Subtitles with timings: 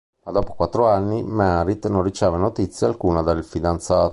[0.25, 4.09] Ma dopo quattro anni Marit non riceve notizia alcuna dal fidanzato.